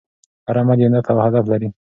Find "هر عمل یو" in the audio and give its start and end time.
0.47-0.89